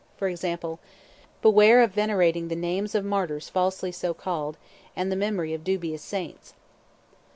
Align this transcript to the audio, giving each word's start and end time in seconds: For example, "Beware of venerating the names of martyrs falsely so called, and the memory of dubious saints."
For 0.17 0.27
example, 0.27 0.79
"Beware 1.43 1.83
of 1.83 1.91
venerating 1.91 2.47
the 2.47 2.55
names 2.55 2.95
of 2.95 3.05
martyrs 3.05 3.49
falsely 3.49 3.91
so 3.91 4.15
called, 4.15 4.57
and 4.95 5.11
the 5.11 5.15
memory 5.15 5.53
of 5.53 5.63
dubious 5.63 6.01
saints." 6.01 6.55